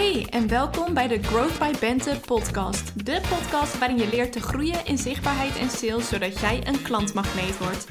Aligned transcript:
Hey 0.00 0.26
en 0.30 0.48
welkom 0.48 0.94
bij 0.94 1.08
de 1.08 1.22
Growth 1.22 1.58
by 1.58 1.72
Bente 1.80 2.20
podcast. 2.26 3.06
De 3.06 3.20
podcast 3.28 3.78
waarin 3.78 3.98
je 3.98 4.08
leert 4.08 4.32
te 4.32 4.40
groeien 4.40 4.84
in 4.84 4.98
zichtbaarheid 4.98 5.58
en 5.58 5.70
sales 5.70 6.08
zodat 6.08 6.40
jij 6.40 6.66
een 6.66 6.82
klantmagneet 6.82 7.58
wordt. 7.58 7.86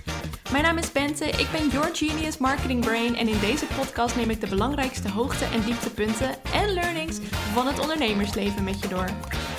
Mijn 0.52 0.64
naam 0.64 0.78
is 0.78 0.92
Bente, 0.92 1.26
ik 1.26 1.48
ben 1.52 1.68
your 1.68 1.96
genius 1.96 2.38
marketing 2.38 2.86
brain 2.86 3.16
en 3.16 3.28
in 3.28 3.40
deze 3.40 3.66
podcast 3.66 4.16
neem 4.16 4.30
ik 4.30 4.42
de 4.42 4.50
belangrijkste 4.50 5.10
hoogte- 5.10 5.46
en 5.46 5.62
dieptepunten 5.62 6.30
en 6.54 6.74
learnings 6.74 7.20
van 7.54 7.68
het 7.68 7.80
ondernemersleven 7.80 8.64
met 8.64 8.82
je 8.82 8.88
door. 8.88 9.10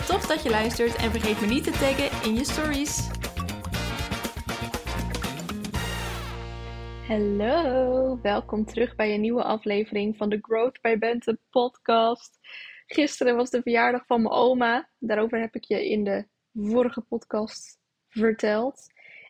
Tof 0.07 0.27
dat 0.27 0.43
je 0.43 0.51
luistert 0.51 0.97
en 0.97 1.11
vergeet 1.11 1.41
me 1.41 1.47
niet 1.47 1.65
te 1.65 1.71
taggen 1.71 2.29
in 2.29 2.35
je 2.35 2.45
stories. 2.45 3.09
Hallo, 7.11 8.19
welkom 8.23 8.65
terug 8.65 8.97
bij 8.97 9.15
een 9.15 9.21
nieuwe 9.21 9.43
aflevering 9.43 10.17
van 10.17 10.29
de 10.29 10.39
Growth 10.43 10.81
by 10.81 10.99
Bente 10.99 11.39
podcast. 11.51 12.40
Gisteren 12.93 13.37
was 13.37 13.51
de 13.51 13.63
verjaardag 13.63 14.07
van 14.07 14.23
mijn 14.23 14.35
oma. 14.35 14.89
Daarover 14.99 15.41
heb 15.41 15.55
ik 15.55 15.65
je 15.65 15.89
in 15.89 16.05
de 16.05 16.27
vorige 16.53 17.01
podcast 17.01 17.79
verteld. 18.09 18.87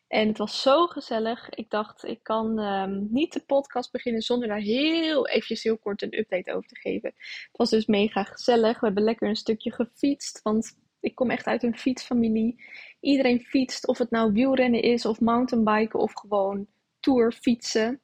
En 0.09 0.29
het 0.29 0.39
was 0.39 0.63
zo 0.63 0.87
gezellig. 0.87 1.49
Ik 1.51 1.71
dacht, 1.71 2.05
ik 2.05 2.23
kan 2.23 2.59
ehm, 2.59 3.07
niet 3.11 3.33
de 3.33 3.41
podcast 3.41 3.93
beginnen 3.93 4.23
zonder 4.23 4.49
daar 4.49 4.59
heel 4.59 5.29
eventjes 5.29 5.63
heel 5.63 5.79
kort 5.79 6.03
een 6.03 6.19
update 6.19 6.53
over 6.53 6.69
te 6.69 6.79
geven. 6.79 7.13
Het 7.17 7.57
was 7.57 7.71
dus 7.71 7.87
mega 7.87 8.25
gezellig. 8.25 8.81
We 8.81 8.87
hebben 8.87 9.05
lekker 9.05 9.29
een 9.29 9.37
stukje 9.37 9.73
gefietst, 9.73 10.43
want 10.43 10.79
ik 11.01 11.15
kom 11.15 11.31
echt 11.31 11.47
uit 11.47 11.63
een 11.63 11.79
fietsfamilie. 11.79 12.65
Iedereen 13.01 13.41
fietst, 13.41 13.87
of 13.87 13.99
het 13.99 14.11
nou 14.11 14.33
wielrennen 14.33 14.83
is 14.83 15.05
of 15.05 15.21
mountainbiken 15.21 16.01
of 16.01 16.13
gewoon 16.13 16.67
tour 17.01 17.33
fietsen. 17.33 18.01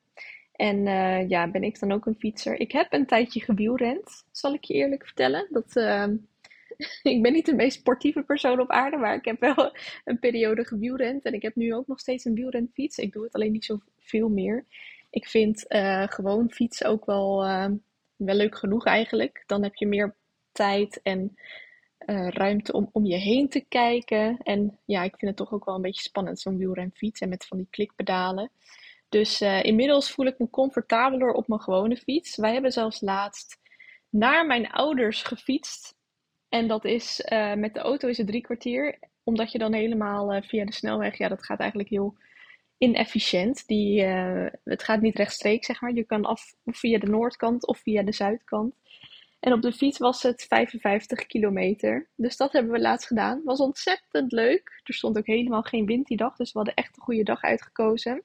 En 0.57 0.87
uh, 0.87 1.29
ja, 1.29 1.51
ben 1.51 1.63
ik 1.63 1.81
dan 1.81 1.93
ook 1.93 2.07
een 2.07 2.19
fietser. 2.19 2.61
Ik 2.61 2.73
heb 2.73 2.93
een 2.93 3.07
tijdje 3.07 3.41
gewielrend, 3.41 4.25
zal 4.31 4.55
ik 4.55 4.65
je 4.65 4.75
eerlijk 4.75 5.05
vertellen. 5.05 5.47
Dat, 5.51 5.77
uh, 5.77 6.07
ik 7.13 7.23
ben 7.23 7.33
niet 7.33 7.47
de 7.47 7.55
meest 7.55 7.79
sportieve 7.79 8.23
persoon 8.23 8.61
op 8.61 8.71
aarde, 8.71 8.97
maar 8.97 9.15
ik 9.15 9.25
heb 9.25 9.41
wel 9.41 9.77
een 10.05 10.19
periode 10.19 10.65
gewielrend. 10.65 11.25
En 11.25 11.35
ik 11.35 11.43
heb 11.43 11.55
nu 11.55 11.75
ook 11.75 11.87
nog 11.87 12.01
steeds 12.01 12.25
een 12.25 12.35
wielrenfiets. 12.35 12.99
Ik 12.99 13.13
doe 13.13 13.25
het 13.25 13.33
alleen 13.33 13.53
niet 13.53 13.65
zo 13.65 13.81
veel 13.99 14.29
meer. 14.29 14.65
Ik 15.11 15.27
vind 15.27 15.65
uh, 15.69 16.07
gewoon 16.09 16.51
fietsen 16.51 16.89
ook 16.89 17.05
wel, 17.05 17.41
wel 18.17 18.35
leuk 18.35 18.57
genoeg 18.59 18.85
eigenlijk. 18.85 19.43
Dan 19.47 19.63
heb 19.63 19.75
je 19.75 19.87
meer 19.87 20.17
tijd 20.53 21.01
en 21.03 21.35
ruimte 22.29 22.73
om 22.73 22.89
om 22.93 23.05
je 23.05 23.17
heen 23.17 23.49
te 23.49 23.65
kijken. 23.69 24.39
En 24.43 24.79
ja, 24.85 25.03
ik 25.03 25.17
vind 25.17 25.31
het 25.31 25.37
toch 25.37 25.53
ook 25.53 25.65
wel 25.65 25.75
een 25.75 25.83
beetje 25.83 26.03
spannend, 26.03 26.41
zo'n 26.41 26.59
wielrenfiets. 26.59 27.21
En 27.21 27.29
met 27.29 27.47
van 27.47 27.57
die 27.57 27.69
klikpedalen. 27.71 28.51
Dus 29.09 29.43
uh, 29.43 29.65
inmiddels 29.65 30.11
voel 30.11 30.27
ik 30.27 30.39
me 30.39 30.51
comfortabeler 30.51 31.33
op 31.33 31.49
mijn 31.49 31.61
gewone 31.61 31.97
fiets. 31.97 32.37
Wij 32.37 32.53
hebben 32.53 32.73
zelfs 32.73 33.01
laatst 33.01 33.59
naar 34.09 34.47
mijn 34.47 34.71
ouders 34.71 35.23
gefietst. 35.23 35.95
En 36.49 36.69
dat 36.69 36.85
is 36.85 37.27
uh, 37.33 37.55
met 37.55 37.75
de 37.75 37.81
auto 37.81 38.09
is 38.09 38.19
het 38.19 38.27
drie 38.27 38.41
kwartier. 38.41 38.99
Omdat 39.25 39.53
je 39.53 39.59
dan 39.59 39.73
helemaal 39.73 40.35
uh, 40.35 40.43
via 40.43 40.65
de 40.65 40.73
snelweg, 40.73 41.19
ja, 41.19 41.29
dat 41.29 41.45
gaat 41.45 41.61
eigenlijk 41.61 41.91
heel 41.91 42.17
inefficiënt. 42.79 43.67
Die, 43.67 44.03
het 44.65 44.83
gaat 44.83 45.01
niet 45.01 45.17
rechtstreeks, 45.17 45.67
zeg 45.67 45.81
maar. 45.81 45.93
Je 45.93 46.05
kan 46.05 46.25
af 46.25 46.55
via 46.65 46.99
de 46.99 47.07
noordkant 47.07 47.67
of 47.67 47.79
via 47.79 48.03
de 48.03 48.13
zuidkant. 48.13 48.75
En 49.41 49.53
op 49.53 49.63
de 49.63 49.73
fiets 49.73 49.99
was 49.99 50.23
het 50.23 50.45
55 50.49 51.27
kilometer. 51.27 52.09
Dus 52.17 52.37
dat 52.37 52.53
hebben 52.53 52.73
we 52.73 52.81
laatst 52.81 53.07
gedaan. 53.07 53.43
Was 53.45 53.61
ontzettend 53.61 54.33
leuk. 54.33 54.81
Er 54.85 54.95
stond 54.95 55.19
ook 55.19 55.27
helemaal 55.27 55.63
geen 55.63 55.87
wind 55.87 56.07
die 56.07 56.17
dag. 56.17 56.37
Dus 56.37 56.53
we 56.53 56.59
hadden 56.59 56.75
echt 56.75 56.97
een 56.97 57.03
goede 57.03 57.23
dag 57.23 57.43
uitgekozen. 57.43 58.23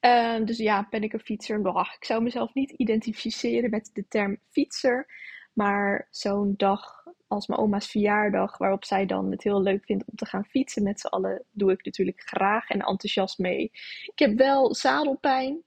Uh, 0.00 0.44
dus 0.44 0.58
ja, 0.58 0.86
ben 0.90 1.02
ik 1.02 1.12
een 1.12 1.20
fietser? 1.20 1.58
Ik 1.98 2.04
zou 2.04 2.22
mezelf 2.22 2.54
niet 2.54 2.70
identificeren 2.70 3.70
met 3.70 3.90
de 3.92 4.08
term 4.08 4.38
fietser. 4.50 5.06
Maar 5.52 6.08
zo'n 6.10 6.54
dag 6.56 7.04
als 7.28 7.46
mijn 7.46 7.60
oma's 7.60 7.90
verjaardag, 7.90 8.58
waarop 8.58 8.84
zij 8.84 9.06
dan 9.06 9.30
het 9.30 9.42
heel 9.42 9.62
leuk 9.62 9.84
vindt 9.84 10.04
om 10.06 10.16
te 10.16 10.26
gaan 10.26 10.44
fietsen 10.44 10.82
met 10.82 11.00
z'n 11.00 11.06
allen, 11.06 11.44
doe 11.50 11.72
ik 11.72 11.84
natuurlijk 11.84 12.20
graag 12.20 12.68
en 12.68 12.80
enthousiast 12.80 13.38
mee. 13.38 13.70
Ik 14.04 14.18
heb 14.18 14.36
wel 14.36 14.74
zadelpijn. 14.74 15.62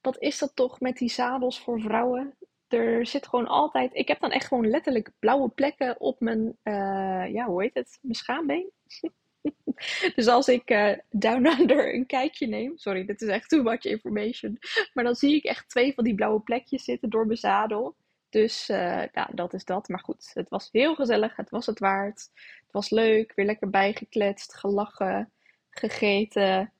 Wat 0.00 0.18
is 0.18 0.38
dat 0.38 0.56
toch 0.56 0.80
met 0.80 0.96
die 0.96 1.10
zadels 1.10 1.60
voor 1.60 1.80
vrouwen? 1.80 2.34
Er 2.68 3.06
zit 3.06 3.26
gewoon 3.28 3.46
altijd. 3.46 3.94
Ik 3.94 4.08
heb 4.08 4.20
dan 4.20 4.30
echt 4.30 4.46
gewoon 4.46 4.70
letterlijk 4.70 5.10
blauwe 5.18 5.48
plekken 5.48 6.00
op 6.00 6.20
mijn. 6.20 6.58
Uh, 6.64 7.32
ja, 7.32 7.46
hoe 7.46 7.62
heet 7.62 7.74
het? 7.74 7.98
Mijn 8.02 8.14
schaambeen. 8.14 8.70
dus 10.16 10.26
als 10.26 10.48
ik 10.48 10.70
uh, 10.70 10.92
Down 11.10 11.46
Under 11.46 11.94
een 11.94 12.06
kijkje 12.06 12.46
neem, 12.46 12.78
sorry, 12.78 13.04
dit 13.04 13.22
is 13.22 13.28
echt 13.28 13.48
too 13.48 13.62
much 13.62 13.84
information, 13.84 14.58
maar 14.92 15.04
dan 15.04 15.14
zie 15.14 15.36
ik 15.36 15.44
echt 15.44 15.68
twee 15.68 15.94
van 15.94 16.04
die 16.04 16.14
blauwe 16.14 16.40
plekjes 16.40 16.84
zitten 16.84 17.10
door 17.10 17.26
mijn 17.26 17.38
zadel. 17.38 17.96
Dus 18.28 18.68
uh, 18.68 19.04
ja, 19.12 19.30
dat 19.34 19.54
is 19.54 19.64
dat. 19.64 19.88
Maar 19.88 20.00
goed, 20.00 20.30
het 20.34 20.48
was 20.48 20.68
heel 20.72 20.94
gezellig, 20.94 21.36
het 21.36 21.50
was 21.50 21.66
het 21.66 21.78
waard. 21.78 22.30
Het 22.62 22.72
was 22.72 22.90
leuk, 22.90 23.32
weer 23.34 23.46
lekker 23.46 23.70
bijgekletst, 23.70 24.54
gelachen, 24.54 25.32
gegeten 25.70 26.72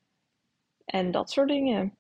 en 0.85 1.11
dat 1.11 1.31
soort 1.31 1.49
dingen. 1.49 1.97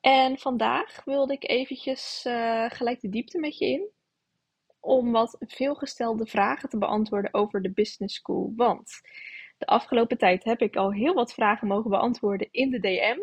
En 0.00 0.38
vandaag 0.38 1.04
wilde 1.04 1.32
ik 1.32 1.48
eventjes 1.48 2.24
uh, 2.26 2.70
gelijk 2.70 3.00
de 3.00 3.08
diepte 3.08 3.38
met 3.38 3.58
je 3.58 3.66
in 3.66 3.88
om 4.80 5.12
wat 5.12 5.36
veelgestelde 5.40 6.26
vragen 6.26 6.68
te 6.68 6.78
beantwoorden 6.78 7.34
over 7.34 7.62
de 7.62 7.70
business 7.70 8.14
school. 8.14 8.52
Want 8.56 9.00
de 9.62 9.68
afgelopen 9.68 10.18
tijd 10.18 10.44
heb 10.44 10.60
ik 10.60 10.76
al 10.76 10.92
heel 10.92 11.14
wat 11.14 11.34
vragen 11.34 11.68
mogen 11.68 11.90
beantwoorden 11.90 12.48
in 12.50 12.70
de 12.70 12.78
DM. 12.78 13.18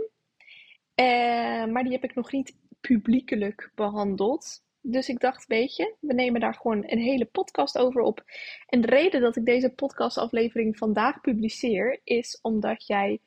Uh, 1.02 1.74
maar 1.74 1.84
die 1.84 1.92
heb 1.92 2.04
ik 2.04 2.16
nog 2.16 2.32
niet 2.32 2.56
publiekelijk 2.82 3.72
behandeld. 3.76 4.64
Dus 4.82 5.10
ik 5.10 5.20
dacht, 5.20 5.48
weet 5.48 5.76
je, 5.76 5.96
we 6.00 6.14
nemen 6.14 6.42
daar 6.42 6.54
gewoon 6.54 6.84
een 6.86 7.00
hele 7.00 7.26
podcast 7.26 7.78
over 7.78 8.02
op. 8.02 8.24
En 8.66 8.82
de 8.82 8.88
reden 8.88 9.22
dat 9.22 9.36
ik 9.36 9.46
deze 9.46 9.74
podcastaflevering 9.74 10.78
vandaag 10.78 11.22
publiceer, 11.22 12.02
is 12.04 12.40
omdat 12.42 12.88
jij 12.88 13.20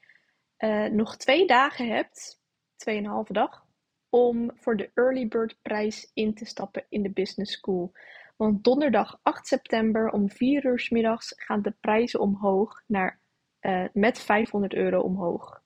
uh, 0.59 0.87
nog 0.87 1.17
twee 1.17 1.47
dagen 1.47 1.89
hebt, 1.89 2.41
tweeënhalve 2.77 3.33
dag, 3.33 3.67
om 4.09 4.51
voor 4.55 4.77
de 4.77 4.91
Early 4.95 5.29
Bird 5.29 5.57
prijs 5.63 6.11
in 6.15 6.35
te 6.35 6.45
stappen 6.45 6.85
in 6.89 7.03
de 7.03 7.11
Business 7.11 7.53
School. 7.53 7.93
Want 8.43 8.65
donderdag 8.65 9.19
8 9.23 9.47
september 9.47 10.11
om 10.11 10.31
4 10.31 10.67
uur 10.67 10.81
s 10.81 10.91
middags 10.91 11.33
gaan 11.37 11.63
de 11.63 11.75
prijzen 11.81 12.21
omhoog 12.21 12.83
naar, 12.87 13.21
uh, 13.61 13.85
met 13.93 14.21
500 14.21 14.75
euro 14.75 15.01
omhoog. 15.01 15.63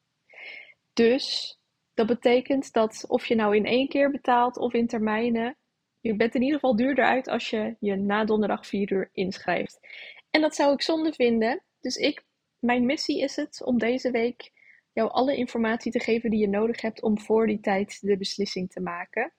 Dus 0.93 1.59
dat 1.95 2.07
betekent 2.07 2.73
dat 2.73 3.05
of 3.09 3.27
je 3.27 3.35
nou 3.35 3.57
in 3.57 3.65
één 3.65 3.89
keer 3.89 4.11
betaalt 4.11 4.57
of 4.57 4.73
in 4.73 4.87
termijnen, 4.87 5.57
je 6.01 6.17
bent 6.17 6.35
in 6.35 6.43
ieder 6.43 6.59
geval 6.59 6.77
duurder 6.77 7.05
uit 7.05 7.29
als 7.29 7.51
je 7.51 7.77
je 7.81 7.97
na 7.97 8.25
donderdag 8.25 8.67
4 8.67 8.93
uur 8.93 9.11
inschrijft. 9.13 9.79
En 10.31 10.41
dat 10.41 10.55
zou 10.55 10.73
ik 10.73 10.83
zonde 10.83 11.13
vinden. 11.13 11.63
Dus 11.81 11.97
ik, 11.97 12.25
mijn 12.59 12.87
missie 12.87 13.21
is 13.21 13.37
het 13.37 13.63
om 13.65 13.79
deze 13.79 14.11
week 14.11 14.53
jou 14.93 15.11
alle 15.11 15.37
informatie 15.37 15.93
te 15.93 16.01
geven 16.01 16.31
die 16.31 16.41
je 16.41 16.49
nodig 16.49 16.81
hebt 16.81 17.03
om 17.03 17.21
voor 17.21 17.47
die 17.47 17.61
tijd 17.61 17.99
de 18.01 18.17
beslissing 18.17 18.71
te 18.71 18.81
maken. 18.81 19.33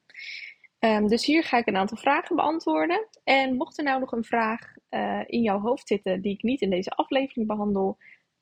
Um, 0.79 1.07
dus 1.07 1.25
hier 1.25 1.43
ga 1.43 1.57
ik 1.57 1.67
een 1.67 1.77
aantal 1.77 1.97
vragen 1.97 2.35
beantwoorden. 2.35 3.07
En 3.23 3.55
mocht 3.55 3.77
er 3.77 3.83
nou 3.83 3.99
nog 3.99 4.11
een 4.11 4.23
vraag 4.23 4.75
uh, 4.89 5.23
in 5.25 5.41
jouw 5.41 5.59
hoofd 5.59 5.87
zitten 5.87 6.21
die 6.21 6.33
ik 6.33 6.43
niet 6.43 6.61
in 6.61 6.69
deze 6.69 6.89
aflevering 6.89 7.47
behandel, 7.47 7.97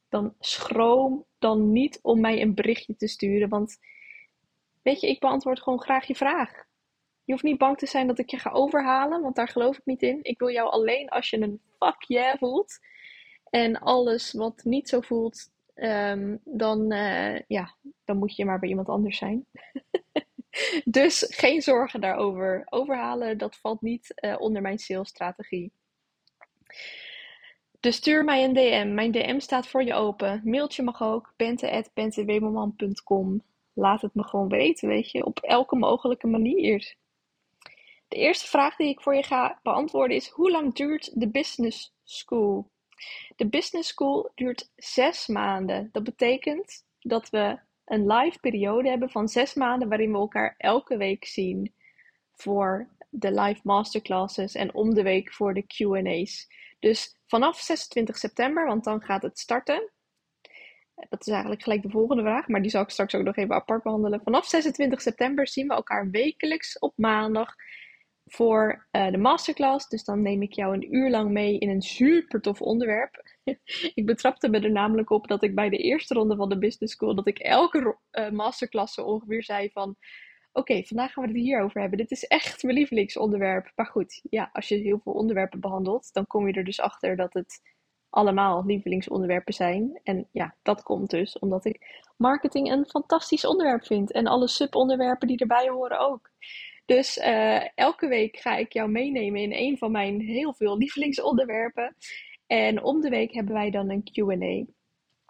dan 0.09 0.35
schroom 0.40 1.25
dan 1.40 1.72
niet 1.72 2.00
om 2.01 2.19
mij 2.19 2.41
een 2.41 2.53
berichtje 2.53 2.95
te 2.95 3.07
sturen. 3.07 3.50
Want 3.50 3.78
weet 4.81 5.01
je, 5.01 5.07
ik 5.07 5.19
beantwoord 5.19 5.62
gewoon 5.62 5.81
graag 5.81 6.06
je 6.06 6.16
vraag. 6.16 6.63
Je 7.24 7.31
hoeft 7.31 7.44
niet 7.44 7.57
bang 7.57 7.78
te 7.78 7.85
zijn 7.85 8.07
dat 8.07 8.19
ik 8.19 8.29
je 8.29 8.38
ga 8.38 8.50
overhalen, 8.50 9.22
want 9.22 9.35
daar 9.35 9.47
geloof 9.47 9.78
ik 9.78 9.85
niet 9.85 10.01
in. 10.01 10.19
Ik 10.22 10.40
wil 10.40 10.51
jou 10.51 10.69
alleen 10.69 11.09
als 11.09 11.29
je 11.29 11.41
een 11.41 11.62
fuck 11.79 12.03
yeah 12.03 12.38
voelt. 12.38 12.79
En 13.50 13.79
alles 13.79 14.34
wat 14.34 14.63
niet 14.63 14.90
zo 14.90 15.01
voelt, 15.01 15.51
um, 15.75 16.40
dan, 16.44 16.94
uh, 16.94 17.40
ja, 17.47 17.75
dan 18.03 18.18
moet 18.18 18.35
je 18.35 18.45
maar 18.45 18.59
bij 18.59 18.69
iemand 18.69 18.90
anders 18.90 19.18
zijn. 19.18 19.45
dus 20.85 21.25
geen 21.29 21.61
zorgen 21.61 22.01
daarover. 22.01 22.68
Overhalen, 22.69 23.38
dat 23.38 23.56
valt 23.56 23.81
niet 23.81 24.13
uh, 24.15 24.35
onder 24.39 24.62
mijn 24.62 24.80
salesstrategie. 24.80 25.71
Dus 27.80 27.95
stuur 27.95 28.24
mij 28.24 28.44
een 28.44 28.53
DM. 28.53 28.94
Mijn 28.94 29.12
DM 29.12 29.39
staat 29.39 29.68
voor 29.68 29.83
je 29.83 29.94
open. 29.94 30.41
Mailtje 30.44 30.83
mag 30.83 31.01
ook. 31.01 31.33
bente.bentewemelman.com 31.35 33.44
Laat 33.74 34.01
het 34.01 34.13
me 34.13 34.24
gewoon 34.24 34.47
weten, 34.47 34.88
weet 34.88 35.12
je. 35.12 35.25
Op 35.25 35.39
elke 35.39 35.75
mogelijke 35.75 36.27
manier. 36.27 36.95
De 38.07 38.15
eerste 38.15 38.47
vraag 38.47 38.75
die 38.75 38.88
ik 38.88 39.01
voor 39.01 39.15
je 39.15 39.24
ga 39.24 39.59
beantwoorden 39.63 40.18
is: 40.18 40.27
hoe 40.27 40.51
lang 40.51 40.75
duurt 40.75 41.19
de 41.19 41.30
business 41.30 41.94
school? 42.03 42.69
De 43.35 43.47
business 43.47 43.89
school 43.89 44.31
duurt 44.35 44.71
zes 44.75 45.27
maanden. 45.27 45.89
Dat 45.91 46.03
betekent 46.03 46.85
dat 47.00 47.30
we 47.30 47.59
een 47.85 48.07
live 48.07 48.39
periode 48.39 48.89
hebben 48.89 49.09
van 49.09 49.27
zes 49.27 49.53
maanden 49.53 49.89
waarin 49.89 50.11
we 50.11 50.17
elkaar 50.17 50.55
elke 50.57 50.97
week 50.97 51.25
zien 51.25 51.73
voor 52.33 52.89
de 53.09 53.31
live 53.31 53.61
masterclasses 53.63 54.55
en 54.55 54.73
om 54.73 54.93
de 54.93 55.03
week 55.03 55.33
voor 55.33 55.53
de 55.53 55.63
QA's. 55.63 56.47
Dus 56.79 57.19
vanaf 57.27 57.59
26 57.59 58.17
september, 58.17 58.65
want 58.65 58.83
dan 58.83 59.01
gaat 59.01 59.21
het 59.21 59.39
starten. 59.39 59.91
Dat 61.09 61.21
is 61.21 61.27
eigenlijk 61.27 61.63
gelijk 61.63 61.81
de 61.81 61.89
volgende 61.89 62.21
vraag, 62.21 62.47
maar 62.47 62.61
die 62.61 62.71
zal 62.71 62.81
ik 62.81 62.89
straks 62.89 63.15
ook 63.15 63.23
nog 63.23 63.35
even 63.35 63.55
apart 63.55 63.83
behandelen. 63.83 64.21
Vanaf 64.23 64.45
26 64.45 65.01
september 65.01 65.47
zien 65.47 65.67
we 65.67 65.73
elkaar 65.73 66.09
wekelijks 66.09 66.79
op 66.79 66.93
maandag 66.95 67.55
voor 68.25 68.87
uh, 68.91 69.11
de 69.11 69.17
masterclass. 69.17 69.87
Dus 69.87 70.03
dan 70.03 70.21
neem 70.21 70.41
ik 70.41 70.53
jou 70.53 70.73
een 70.73 70.95
uur 70.95 71.09
lang 71.09 71.31
mee 71.31 71.57
in 71.57 71.69
een 71.69 71.81
super 71.81 72.41
tof 72.41 72.61
onderwerp. 72.61 73.25
ik 74.00 74.06
betrapte 74.06 74.50
me 74.50 74.59
er 74.59 74.71
namelijk 74.71 75.09
op 75.09 75.27
dat 75.27 75.44
ik 75.44 75.56
bij 75.56 75.69
de 75.69 75.77
eerste 75.77 76.13
ronde 76.13 76.36
van 76.36 76.50
de 76.50 76.57
business 76.57 76.94
school, 76.94 77.15
dat 77.15 77.27
ik 77.27 77.39
elke 77.39 77.97
uh, 78.12 78.30
masterclass 78.30 78.97
ongeveer 79.00 79.44
zei 79.44 79.69
van, 79.69 79.95
oké, 80.51 80.83
vandaag 80.83 81.13
gaan 81.13 81.24
we 81.24 81.30
het 81.30 81.39
hier 81.39 81.62
over 81.62 81.81
hebben. 81.81 81.97
Dit 81.97 82.12
is 82.12 82.24
echt 82.24 82.63
mijn 82.63 82.75
lievelingsonderwerp. 82.75 83.71
Maar 83.75 83.86
goed, 83.86 84.21
ja, 84.30 84.50
als 84.53 84.68
je 84.68 84.75
heel 84.75 85.00
veel 85.03 85.13
onderwerpen 85.13 85.59
behandelt, 85.59 86.13
dan 86.13 86.27
kom 86.27 86.47
je 86.47 86.53
er 86.53 86.63
dus 86.63 86.80
achter 86.80 87.15
dat 87.15 87.33
het 87.33 87.62
allemaal 88.09 88.65
lievelingsonderwerpen 88.65 89.53
zijn. 89.53 90.00
En 90.03 90.27
ja, 90.31 90.56
dat 90.62 90.83
komt 90.83 91.09
dus 91.09 91.39
omdat 91.39 91.65
ik 91.65 92.03
marketing 92.18 92.71
een 92.71 92.86
fantastisch 92.86 93.45
onderwerp 93.45 93.86
vind. 93.86 94.12
En 94.12 94.27
alle 94.27 94.47
subonderwerpen 94.47 95.27
die 95.27 95.38
erbij 95.38 95.69
horen 95.69 96.00
ook. 96.00 96.31
Dus 96.86 97.18
uh, 97.18 97.77
elke 97.77 98.07
week 98.07 98.38
ga 98.38 98.56
ik 98.56 98.74
jou 98.74 98.89
meenemen 98.89 99.42
in 99.42 99.53
een 99.53 99.77
van 99.77 99.92
mijn 99.92 100.21
heel 100.21 100.53
veel 100.53 100.77
lievelingsonderwerpen. 100.83 101.95
En 102.47 102.83
om 102.83 103.01
de 103.01 103.09
week 103.09 103.33
hebben 103.33 103.53
wij 103.53 103.71
dan 103.71 103.89
een 103.89 104.03
QA. 104.03 104.74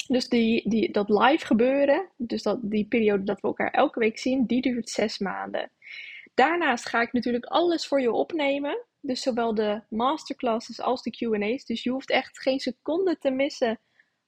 Dus 0.08 0.30
die, 0.30 0.70
die, 0.70 0.92
dat 0.92 1.10
live 1.10 1.46
gebeuren, 1.46 2.10
dus 2.18 2.44
dat, 2.44 2.60
die 2.62 2.88
periode 2.88 3.24
dat 3.24 3.42
we 3.42 3.48
elkaar 3.48 3.72
elke 3.72 4.00
week 4.00 4.18
zien, 4.20 4.46
die 4.46 4.62
duurt 4.62 4.90
zes 4.90 5.20
maanden. 5.20 5.72
Daarnaast 6.34 6.90
ga 6.90 7.02
ik 7.02 7.14
natuurlijk 7.14 7.46
alles 7.46 7.88
voor 7.88 8.02
je 8.02 8.12
opnemen. 8.12 8.86
Dus 9.02 9.22
zowel 9.22 9.54
de 9.54 9.82
masterclasses 9.90 10.82
als 10.82 11.04
de 11.04 11.12
QA's. 11.12 11.66
Dus 11.66 11.84
je 11.84 11.90
hoeft 11.90 12.10
echt 12.10 12.40
geen 12.40 12.60
seconde 12.60 13.18
te 13.18 13.32
missen 13.32 13.80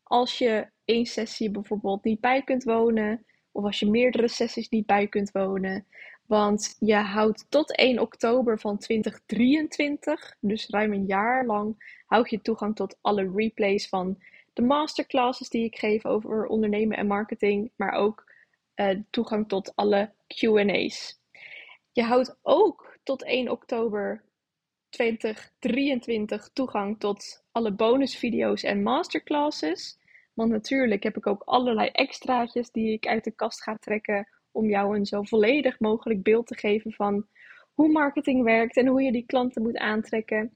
als 0.04 0.38
je 0.38 0.70
één 0.86 1.06
sessie 1.06 1.52
bijvoorbeeld 1.52 2.04
niet 2.04 2.20
bij 2.20 2.44
kunt 2.44 2.64
wonen. 2.64 3.26
Of 3.52 3.64
als 3.64 3.80
je 3.80 3.90
meerdere 3.90 4.28
sessies 4.28 4.70
niet 4.70 4.86
bij 4.86 5.08
kunt 5.08 5.32
wonen. 5.32 5.88
Want 6.28 6.76
je 6.80 6.96
houdt 6.96 7.46
tot 7.50 7.76
1 7.76 8.00
oktober 8.00 8.60
van 8.60 8.78
2023, 8.78 10.36
dus 10.40 10.68
ruim 10.68 10.94
een 10.94 11.06
jaar 11.06 11.46
lang, 11.46 11.96
houd 12.06 12.30
je 12.30 12.42
toegang 12.42 12.76
tot 12.76 12.98
alle 13.02 13.32
replays 13.36 13.90
van 13.90 14.22
de 14.54 14.62
masterclasses 14.62 15.50
die 15.50 15.64
ik 15.64 15.78
geef 15.78 16.06
over 16.06 16.46
ondernemen 16.46 16.98
en 16.98 17.08
marketing, 17.08 17.72
maar 17.76 17.92
ook 17.92 18.32
uh, 18.76 19.00
toegang 19.10 19.48
tot 19.48 19.76
alle 19.76 20.12
QA's. 20.28 21.20
Je 21.92 22.04
houdt 22.04 22.38
ook 22.42 22.98
tot 23.04 23.24
1 23.24 23.52
oktober 23.52 24.24
2023 24.90 26.50
toegang 26.54 27.00
tot 27.00 27.44
alle 27.52 27.72
bonusvideo's 27.72 28.64
en 28.64 28.84
masterclasses. 28.84 30.00
Want 30.34 30.52
natuurlijk 30.52 31.04
heb 31.04 31.18
ik 31.18 31.28
ook 31.28 31.42
allerlei 31.46 31.90
extraatjes 31.90 32.72
die 32.72 32.92
ik 32.92 33.08
uit 33.08 33.24
de 33.24 33.32
kast 33.32 33.64
ga 33.64 33.78
trekken 33.78 34.28
om 34.52 34.70
jou 34.70 34.96
een 34.96 35.06
zo 35.06 35.24
volledig 35.24 35.80
mogelijk 35.80 36.24
beeld 36.24 36.48
te 36.48 36.58
geven 36.58 36.92
van 36.92 37.28
hoe 37.74 37.92
marketing 37.92 38.44
werkt 38.44 38.78
en 38.78 38.88
hoe 38.88 39.02
je 39.02 39.12
die 39.12 39.26
klanten 39.26 39.62
moet 39.62 39.78
aantrekken. 39.78 40.54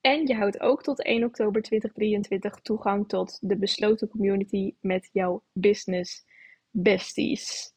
En 0.00 0.26
je 0.26 0.34
houdt 0.34 0.60
ook 0.60 0.82
tot 0.82 1.02
1 1.02 1.24
oktober 1.24 1.62
2023 1.62 2.54
toegang 2.54 3.08
tot 3.08 3.38
de 3.40 3.56
besloten 3.56 4.08
community 4.08 4.74
met 4.80 5.08
jouw 5.12 5.42
business 5.52 6.24
besties. 6.70 7.72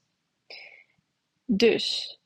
Dus 1.45 2.19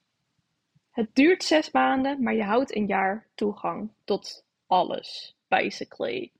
het 0.91 1.15
duurt 1.15 1.43
zes 1.43 1.71
maanden, 1.71 2.23
maar 2.23 2.35
je 2.35 2.43
houdt 2.43 2.75
een 2.75 2.85
jaar 2.85 3.27
toegang 3.35 3.91
tot 4.03 4.45
alles, 4.67 5.37
basically. 5.47 6.31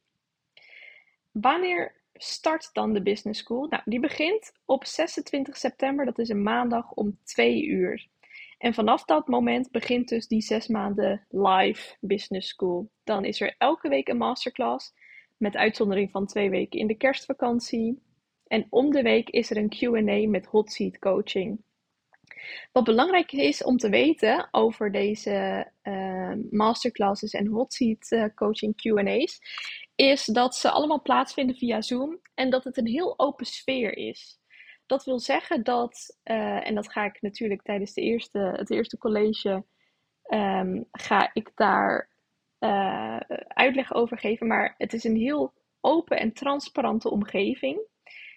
Wanneer 1.32 2.01
start 2.24 2.70
dan 2.74 2.94
de 2.94 3.02
Business 3.02 3.40
School? 3.40 3.68
Nou, 3.70 3.82
die 3.86 4.00
begint 4.00 4.52
op 4.66 4.86
26 4.86 5.58
september, 5.58 6.06
dat 6.06 6.20
is 6.20 6.30
een 6.30 6.44
maandag 6.44 6.92
om 6.92 7.18
2 7.24 7.66
uur. 7.66 8.08
En 8.58 8.74
vanaf 8.74 9.06
dat 9.06 9.28
moment 9.28 9.72
begint 9.72 10.10
dus 10.10 10.28
die 10.28 10.42
zes 10.42 10.68
maanden 10.68 11.26
live 11.30 11.96
Business 12.00 12.50
School. 12.50 12.92
Dan 13.04 13.26
is 13.26 13.42
er 13.42 13.56
elke 13.58 13.90
week 13.90 14.08
een 14.08 14.18
masterclass, 14.18 14.94
met 15.38 15.56
uitzondering 15.56 16.12
van 16.12 16.26
twee 16.26 16.50
weken 16.50 16.80
in 16.80 16.88
de 16.88 16.98
kerstvakantie. 16.98 18.02
En 18.48 18.68
om 18.70 18.92
de 18.92 19.02
week 19.02 19.30
is 19.30 19.50
er 19.50 19.58
een 19.58 19.70
QA 19.70 20.30
met 20.30 20.46
hot 20.46 20.72
seat 20.72 21.00
coaching. 21.00 21.64
Wat 22.72 22.84
belangrijk 22.84 23.32
is 23.32 23.64
om 23.64 23.78
te 23.78 23.90
weten 23.90 24.48
over 24.52 24.92
deze 24.92 25.68
uh, 25.84 26.34
masterclasses 26.52 27.34
en 27.34 27.48
hot 27.48 27.74
seat 27.74 28.12
uh, 28.12 28.26
coaching 28.36 28.76
QA's, 28.76 29.40
is 29.96 30.26
dat 30.26 30.56
ze 30.56 30.70
allemaal 30.70 31.02
plaatsvinden 31.02 31.56
via 31.56 31.82
Zoom 31.82 32.20
en 32.34 32.50
dat 32.50 32.64
het 32.64 32.78
een 32.78 32.88
heel 32.88 33.20
open 33.20 33.46
sfeer 33.46 33.98
is. 33.98 34.40
Dat 34.86 35.04
wil 35.04 35.20
zeggen 35.20 35.64
dat, 35.64 36.20
uh, 36.24 36.68
en 36.68 36.76
dat 36.76 36.92
ga 36.92 37.06
ik 37.06 37.22
natuurlijk 37.22 37.62
tijdens 37.62 37.94
de 37.94 38.02
eerste, 38.02 38.40
het 38.40 38.70
eerste 38.70 38.98
college, 38.98 39.64
um, 40.34 40.88
ga 40.92 41.30
ik 41.34 41.52
daar 41.56 42.10
uh, 42.60 43.20
uitleg 43.48 43.94
over 43.94 44.18
geven. 44.18 44.48
Maar 44.48 44.76
het 44.78 44.94
is 44.94 45.04
een 45.04 45.16
heel 45.16 45.54
open 45.82 46.18
en 46.18 46.34
transparante 46.34 47.10
omgeving. 47.10 47.80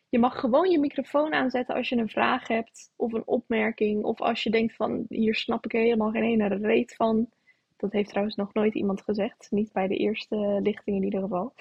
Je 0.09 0.19
mag 0.19 0.41
gewoon 0.41 0.71
je 0.71 0.79
microfoon 0.79 1.33
aanzetten 1.33 1.75
als 1.75 1.89
je 1.89 1.97
een 1.97 2.09
vraag 2.09 2.49
hebt 2.49 2.93
of 2.97 3.13
een 3.13 3.27
opmerking. 3.27 4.05
Of 4.05 4.21
als 4.21 4.43
je 4.43 4.51
denkt 4.51 4.77
van 4.77 5.05
hier 5.09 5.35
snap 5.35 5.65
ik 5.65 5.73
helemaal 5.73 6.11
geen 6.11 6.23
ene 6.23 6.49
reet 6.49 6.95
van. 6.95 7.29
Dat 7.85 7.93
heeft 7.93 8.09
trouwens 8.09 8.37
nog 8.37 8.55
nooit 8.55 8.75
iemand 8.75 9.03
gezegd. 9.03 9.47
Niet 9.51 9.73
bij 9.73 9.87
de 9.87 9.97
eerste 9.97 10.61
lichting 10.63 10.97
in 10.97 11.05
ieder 11.05 11.21
geval. 11.21 11.55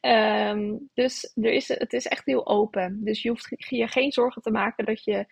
Um, 0.00 0.90
dus 0.94 1.32
er 1.34 1.52
is, 1.52 1.68
het 1.68 1.92
is 1.92 2.06
echt 2.06 2.26
heel 2.26 2.46
open. 2.46 3.04
Dus 3.04 3.22
je 3.22 3.28
hoeft 3.28 3.54
je 3.56 3.88
geen 3.88 4.12
zorgen 4.12 4.42
te 4.42 4.50
maken 4.50 4.84
dat 4.84 5.04
je 5.04 5.26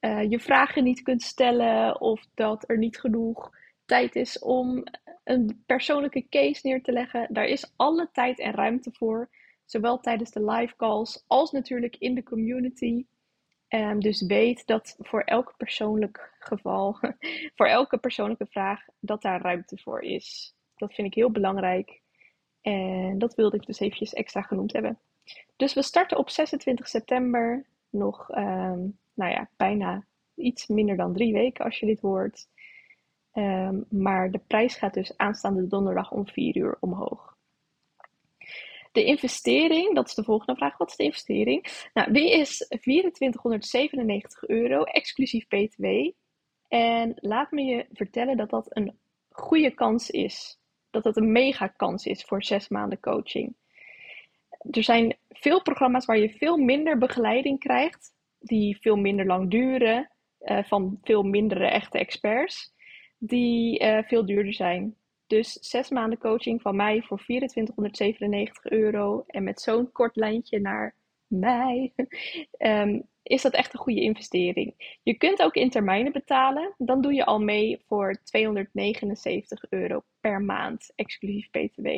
uh, 0.00 0.30
je 0.30 0.40
vragen 0.40 0.84
niet 0.84 1.02
kunt 1.02 1.22
stellen. 1.22 2.00
Of 2.00 2.26
dat 2.34 2.64
er 2.68 2.78
niet 2.78 3.00
genoeg 3.00 3.50
tijd 3.84 4.16
is 4.16 4.38
om 4.38 4.84
een 5.24 5.62
persoonlijke 5.66 6.28
case 6.28 6.60
neer 6.62 6.82
te 6.82 6.92
leggen. 6.92 7.26
Daar 7.30 7.46
is 7.46 7.72
alle 7.76 8.08
tijd 8.12 8.38
en 8.38 8.52
ruimte 8.52 8.90
voor. 8.92 9.30
Zowel 9.64 10.00
tijdens 10.00 10.30
de 10.30 10.44
live 10.44 10.76
calls 10.76 11.24
als 11.26 11.50
natuurlijk 11.50 11.96
in 11.96 12.14
de 12.14 12.22
community. 12.22 13.04
Um, 13.74 14.00
dus 14.00 14.22
weet 14.22 14.66
dat 14.66 14.96
voor 14.98 15.20
elk 15.20 15.54
persoonlijk 15.56 16.32
geval, 16.38 16.98
voor 17.56 17.66
elke 17.66 17.98
persoonlijke 17.98 18.46
vraag, 18.46 18.84
dat 19.00 19.22
daar 19.22 19.40
ruimte 19.40 19.78
voor 19.78 20.02
is. 20.02 20.54
Dat 20.76 20.94
vind 20.94 21.06
ik 21.06 21.14
heel 21.14 21.30
belangrijk. 21.30 22.00
En 22.60 23.18
dat 23.18 23.34
wilde 23.34 23.56
ik 23.56 23.66
dus 23.66 23.80
eventjes 23.80 24.12
extra 24.12 24.42
genoemd 24.42 24.72
hebben. 24.72 24.98
Dus 25.56 25.74
we 25.74 25.82
starten 25.82 26.18
op 26.18 26.30
26 26.30 26.88
september. 26.88 27.66
Nog, 27.90 28.28
um, 28.36 28.98
nou 29.14 29.30
ja, 29.30 29.48
bijna 29.56 30.04
iets 30.34 30.66
minder 30.66 30.96
dan 30.96 31.12
drie 31.12 31.32
weken 31.32 31.64
als 31.64 31.78
je 31.78 31.86
dit 31.86 32.00
hoort. 32.00 32.48
Um, 33.32 33.84
maar 33.88 34.30
de 34.30 34.40
prijs 34.46 34.74
gaat 34.74 34.94
dus 34.94 35.16
aanstaande 35.16 35.66
donderdag 35.66 36.10
om 36.10 36.28
4 36.28 36.56
uur 36.56 36.76
omhoog. 36.80 37.33
De 38.94 39.04
investering, 39.04 39.94
dat 39.94 40.08
is 40.08 40.14
de 40.14 40.24
volgende 40.24 40.56
vraag. 40.56 40.76
Wat 40.76 40.90
is 40.90 40.96
de 40.96 41.04
investering? 41.04 41.88
Nou, 41.94 42.12
die 42.12 42.30
is 42.30 42.56
2497 42.80 44.46
euro, 44.48 44.82
exclusief 44.82 45.46
BTW. 45.48 45.84
En 46.68 47.12
laat 47.16 47.50
me 47.50 47.62
je 47.62 47.86
vertellen 47.92 48.36
dat 48.36 48.50
dat 48.50 48.66
een 48.68 48.98
goede 49.30 49.70
kans 49.70 50.10
is. 50.10 50.58
Dat 50.90 51.02
dat 51.02 51.16
een 51.16 51.32
mega 51.32 51.66
kans 51.66 52.06
is 52.06 52.24
voor 52.24 52.44
zes 52.44 52.68
maanden 52.68 53.00
coaching. 53.00 53.54
Er 54.70 54.82
zijn 54.82 55.16
veel 55.28 55.62
programma's 55.62 56.04
waar 56.04 56.18
je 56.18 56.30
veel 56.30 56.56
minder 56.56 56.98
begeleiding 56.98 57.58
krijgt, 57.58 58.14
die 58.38 58.78
veel 58.80 58.96
minder 58.96 59.26
lang 59.26 59.50
duren, 59.50 60.10
uh, 60.40 60.64
van 60.64 60.98
veel 61.02 61.22
mindere 61.22 61.66
echte 61.66 61.98
experts, 61.98 62.72
die 63.18 63.82
uh, 63.82 64.02
veel 64.02 64.26
duurder 64.26 64.54
zijn. 64.54 64.96
Dus 65.26 65.52
zes 65.52 65.90
maanden 65.90 66.18
coaching 66.18 66.62
van 66.62 66.76
mij 66.76 67.02
voor 67.02 67.18
2497 67.18 68.64
euro. 68.64 69.24
En 69.26 69.44
met 69.44 69.60
zo'n 69.60 69.92
kort 69.92 70.16
lijntje 70.16 70.60
naar 70.60 70.96
mij 71.26 71.92
um, 72.58 73.08
is 73.22 73.42
dat 73.42 73.52
echt 73.52 73.72
een 73.72 73.80
goede 73.80 74.00
investering. 74.00 74.98
Je 75.02 75.14
kunt 75.14 75.42
ook 75.42 75.54
in 75.54 75.70
termijnen 75.70 76.12
betalen. 76.12 76.74
Dan 76.78 77.00
doe 77.00 77.14
je 77.14 77.24
al 77.24 77.40
mee 77.40 77.82
voor 77.86 78.20
279 78.24 79.64
euro 79.70 80.02
per 80.20 80.42
maand, 80.42 80.92
exclusief 80.94 81.50
BTW. 81.50 81.88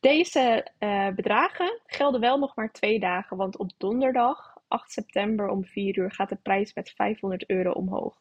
Deze 0.00 0.70
uh, 0.78 1.08
bedragen 1.08 1.80
gelden 1.86 2.20
wel 2.20 2.38
nog 2.38 2.56
maar 2.56 2.72
twee 2.72 3.00
dagen, 3.00 3.36
want 3.36 3.56
op 3.56 3.70
donderdag 3.76 4.54
8 4.68 4.92
september 4.92 5.48
om 5.48 5.64
4 5.64 5.98
uur 5.98 6.12
gaat 6.12 6.28
de 6.28 6.36
prijs 6.36 6.74
met 6.74 6.90
500 6.90 7.48
euro 7.48 7.70
omhoog. 7.70 8.20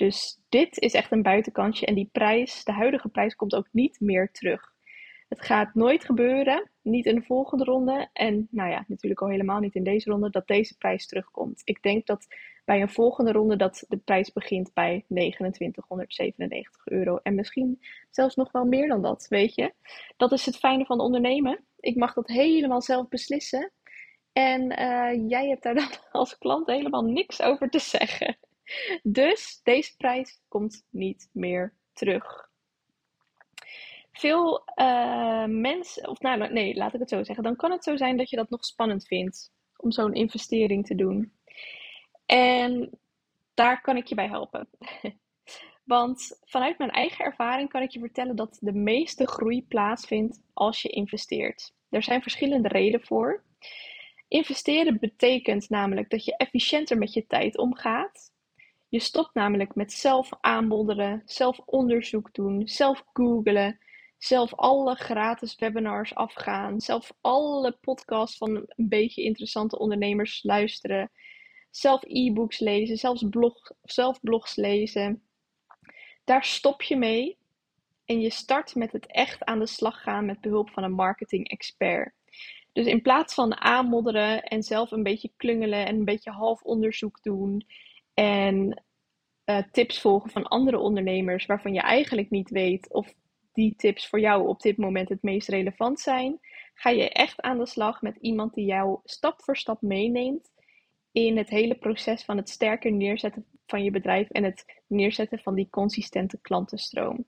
Dus 0.00 0.40
dit 0.48 0.78
is 0.78 0.92
echt 0.94 1.12
een 1.12 1.22
buitenkantje 1.22 1.86
en 1.86 1.94
die 1.94 2.08
prijs, 2.12 2.64
de 2.64 2.72
huidige 2.72 3.08
prijs, 3.08 3.36
komt 3.36 3.54
ook 3.54 3.68
niet 3.72 4.00
meer 4.00 4.30
terug. 4.32 4.72
Het 5.28 5.40
gaat 5.40 5.74
nooit 5.74 6.04
gebeuren, 6.04 6.70
niet 6.82 7.06
in 7.06 7.14
de 7.14 7.22
volgende 7.22 7.64
ronde 7.64 8.08
en 8.12 8.48
nou 8.50 8.70
ja, 8.70 8.84
natuurlijk 8.86 9.20
al 9.20 9.28
helemaal 9.28 9.60
niet 9.60 9.74
in 9.74 9.84
deze 9.84 10.10
ronde, 10.10 10.30
dat 10.30 10.46
deze 10.46 10.76
prijs 10.76 11.06
terugkomt. 11.06 11.62
Ik 11.64 11.82
denk 11.82 12.06
dat 12.06 12.26
bij 12.64 12.80
een 12.80 12.90
volgende 12.90 13.32
ronde 13.32 13.56
dat 13.56 13.84
de 13.88 13.96
prijs 13.96 14.32
begint 14.32 14.72
bij 14.74 15.04
2997 15.08 16.86
euro 16.86 17.16
en 17.16 17.34
misschien 17.34 17.80
zelfs 18.10 18.34
nog 18.34 18.52
wel 18.52 18.64
meer 18.64 18.88
dan 18.88 19.02
dat, 19.02 19.26
weet 19.28 19.54
je. 19.54 19.72
Dat 20.16 20.32
is 20.32 20.46
het 20.46 20.56
fijne 20.56 20.84
van 20.84 21.00
ondernemen. 21.00 21.64
Ik 21.80 21.96
mag 21.96 22.14
dat 22.14 22.28
helemaal 22.28 22.82
zelf 22.82 23.08
beslissen 23.08 23.72
en 24.32 24.62
uh, 24.62 25.28
jij 25.28 25.48
hebt 25.48 25.62
daar 25.62 25.74
dan 25.74 25.90
als 26.20 26.38
klant 26.38 26.66
helemaal 26.66 27.04
niks 27.04 27.42
over 27.42 27.70
te 27.70 27.78
zeggen. 27.78 28.36
Dus 29.02 29.60
deze 29.62 29.96
prijs 29.96 30.42
komt 30.48 30.86
niet 30.90 31.28
meer 31.32 31.74
terug. 31.92 32.48
veel 34.12 34.62
uh, 34.76 35.44
mensen, 35.44 36.08
of 36.08 36.20
nou 36.20 36.52
nee, 36.52 36.74
laat 36.74 36.94
ik 36.94 37.00
het 37.00 37.08
zo 37.08 37.24
zeggen. 37.24 37.44
Dan 37.44 37.56
kan 37.56 37.70
het 37.70 37.84
zo 37.84 37.96
zijn 37.96 38.16
dat 38.16 38.30
je 38.30 38.36
dat 38.36 38.50
nog 38.50 38.64
spannend 38.64 39.06
vindt 39.06 39.52
om 39.76 39.90
zo'n 39.90 40.14
investering 40.14 40.86
te 40.86 40.94
doen. 40.94 41.32
En 42.26 42.90
daar 43.54 43.80
kan 43.80 43.96
ik 43.96 44.06
je 44.06 44.14
bij 44.14 44.28
helpen. 44.28 44.68
Want 45.84 46.38
vanuit 46.44 46.78
mijn 46.78 46.90
eigen 46.90 47.24
ervaring 47.24 47.68
kan 47.68 47.82
ik 47.82 47.90
je 47.90 47.98
vertellen 47.98 48.36
dat 48.36 48.58
de 48.60 48.72
meeste 48.72 49.26
groei 49.26 49.66
plaatsvindt 49.66 50.42
als 50.52 50.82
je 50.82 50.88
investeert. 50.88 51.74
Er 51.88 52.02
zijn 52.02 52.22
verschillende 52.22 52.68
redenen 52.68 53.06
voor. 53.06 53.44
Investeren 54.28 54.98
betekent 55.00 55.68
namelijk 55.68 56.10
dat 56.10 56.24
je 56.24 56.36
efficiënter 56.36 56.98
met 56.98 57.12
je 57.12 57.26
tijd 57.26 57.58
omgaat. 57.58 58.32
Je 58.90 59.00
stopt 59.00 59.34
namelijk 59.34 59.74
met 59.74 59.92
zelf 59.92 60.28
aanmodderen, 60.40 61.22
zelf 61.24 61.60
onderzoek 61.64 62.34
doen, 62.34 62.68
zelf 62.68 63.04
googlen, 63.12 63.78
zelf 64.18 64.54
alle 64.54 64.94
gratis 64.94 65.54
webinars 65.56 66.14
afgaan, 66.14 66.80
zelf 66.80 67.12
alle 67.20 67.78
podcasts 67.80 68.36
van 68.36 68.56
een 68.56 68.88
beetje 68.88 69.22
interessante 69.22 69.78
ondernemers 69.78 70.42
luisteren, 70.42 71.10
zelf 71.70 72.02
e-books 72.04 72.58
lezen, 72.58 72.96
zelfs 72.96 73.24
blog, 73.30 73.70
zelf 73.82 74.20
blogs 74.20 74.56
lezen. 74.56 75.22
Daar 76.24 76.44
stop 76.44 76.82
je 76.82 76.96
mee 76.96 77.38
en 78.04 78.20
je 78.20 78.30
start 78.30 78.74
met 78.74 78.92
het 78.92 79.06
echt 79.06 79.44
aan 79.44 79.58
de 79.58 79.66
slag 79.66 80.02
gaan 80.02 80.26
met 80.26 80.40
behulp 80.40 80.70
van 80.70 80.82
een 80.82 80.92
marketing 80.92 81.48
expert. 81.48 82.12
Dus 82.72 82.86
in 82.86 83.02
plaats 83.02 83.34
van 83.34 83.60
aanmodderen 83.60 84.42
en 84.42 84.62
zelf 84.62 84.90
een 84.90 85.02
beetje 85.02 85.32
klungelen 85.36 85.86
en 85.86 85.94
een 85.94 86.04
beetje 86.04 86.30
half 86.30 86.62
onderzoek 86.62 87.22
doen 87.22 87.64
en 88.20 88.82
uh, 89.44 89.62
tips 89.72 90.00
volgen 90.00 90.30
van 90.30 90.48
andere 90.48 90.78
ondernemers 90.78 91.46
waarvan 91.46 91.72
je 91.72 91.80
eigenlijk 91.80 92.30
niet 92.30 92.50
weet 92.50 92.92
of 92.92 93.14
die 93.52 93.74
tips 93.76 94.08
voor 94.08 94.20
jou 94.20 94.48
op 94.48 94.60
dit 94.60 94.76
moment 94.76 95.08
het 95.08 95.22
meest 95.22 95.48
relevant 95.48 96.00
zijn, 96.00 96.38
ga 96.74 96.90
je 96.90 97.08
echt 97.08 97.40
aan 97.40 97.58
de 97.58 97.66
slag 97.66 98.02
met 98.02 98.16
iemand 98.16 98.54
die 98.54 98.64
jou 98.64 98.98
stap 99.04 99.42
voor 99.42 99.56
stap 99.56 99.82
meeneemt 99.82 100.50
in 101.12 101.36
het 101.36 101.48
hele 101.48 101.74
proces 101.74 102.24
van 102.24 102.36
het 102.36 102.48
sterker 102.48 102.92
neerzetten 102.92 103.44
van 103.66 103.84
je 103.84 103.90
bedrijf 103.90 104.30
en 104.30 104.44
het 104.44 104.82
neerzetten 104.86 105.38
van 105.38 105.54
die 105.54 105.68
consistente 105.70 106.38
klantenstroom. 106.40 107.24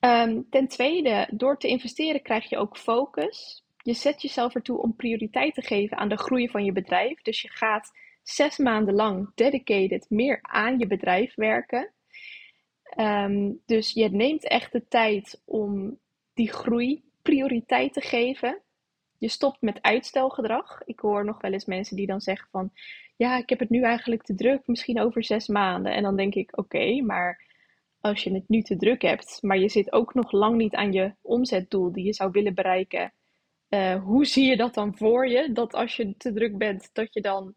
Um, 0.00 0.46
ten 0.50 0.68
tweede, 0.68 1.28
door 1.32 1.58
te 1.58 1.68
investeren 1.68 2.22
krijg 2.22 2.48
je 2.48 2.56
ook 2.58 2.76
focus. 2.76 3.64
Je 3.76 3.92
zet 3.92 4.22
jezelf 4.22 4.54
ertoe 4.54 4.82
om 4.82 4.96
prioriteit 4.96 5.54
te 5.54 5.62
geven 5.62 5.96
aan 5.96 6.08
de 6.08 6.18
groei 6.18 6.48
van 6.48 6.64
je 6.64 6.72
bedrijf. 6.72 7.22
Dus 7.22 7.42
je 7.42 7.48
gaat 7.48 7.92
zes 8.28 8.58
maanden 8.58 8.94
lang 8.94 9.30
dedicated 9.34 10.06
meer 10.08 10.38
aan 10.42 10.78
je 10.78 10.86
bedrijf 10.86 11.34
werken. 11.34 11.92
Um, 12.98 13.62
dus 13.66 13.92
je 13.92 14.10
neemt 14.10 14.48
echt 14.48 14.72
de 14.72 14.88
tijd 14.88 15.42
om 15.44 15.98
die 16.34 16.52
groei 16.52 17.04
prioriteit 17.22 17.92
te 17.92 18.00
geven. 18.00 18.60
Je 19.18 19.28
stopt 19.28 19.60
met 19.60 19.82
uitstelgedrag. 19.82 20.82
Ik 20.84 21.00
hoor 21.00 21.24
nog 21.24 21.40
wel 21.40 21.52
eens 21.52 21.64
mensen 21.64 21.96
die 21.96 22.06
dan 22.06 22.20
zeggen 22.20 22.48
van... 22.50 22.70
Ja, 23.16 23.36
ik 23.36 23.48
heb 23.48 23.58
het 23.58 23.70
nu 23.70 23.82
eigenlijk 23.82 24.22
te 24.22 24.34
druk, 24.34 24.66
misschien 24.66 25.00
over 25.00 25.24
zes 25.24 25.46
maanden. 25.46 25.94
En 25.94 26.02
dan 26.02 26.16
denk 26.16 26.34
ik, 26.34 26.58
oké, 26.58 27.00
maar 27.02 27.44
als 28.00 28.24
je 28.24 28.32
het 28.34 28.48
nu 28.48 28.62
te 28.62 28.76
druk 28.76 29.02
hebt... 29.02 29.38
maar 29.42 29.58
je 29.58 29.68
zit 29.68 29.92
ook 29.92 30.14
nog 30.14 30.32
lang 30.32 30.56
niet 30.56 30.74
aan 30.74 30.92
je 30.92 31.14
omzetdoel 31.22 31.92
die 31.92 32.04
je 32.04 32.12
zou 32.12 32.30
willen 32.30 32.54
bereiken... 32.54 33.12
Uh, 33.70 34.02
hoe 34.02 34.24
zie 34.26 34.48
je 34.48 34.56
dat 34.56 34.74
dan 34.74 34.96
voor 34.96 35.28
je? 35.28 35.52
Dat 35.52 35.74
als 35.74 35.96
je 35.96 36.16
te 36.16 36.32
druk 36.32 36.58
bent, 36.58 36.90
dat 36.92 37.14
je 37.14 37.20
dan 37.20 37.54